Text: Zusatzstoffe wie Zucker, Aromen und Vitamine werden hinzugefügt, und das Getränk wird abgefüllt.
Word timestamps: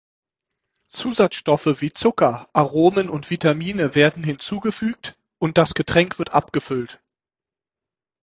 Zusatzstoffe 0.87 1.79
wie 1.79 1.93
Zucker, 1.93 2.49
Aromen 2.53 3.07
und 3.07 3.29
Vitamine 3.29 3.93
werden 3.93 4.23
hinzugefügt, 4.23 5.15
und 5.37 5.59
das 5.59 5.75
Getränk 5.75 6.17
wird 6.17 6.31
abgefüllt. 6.33 6.99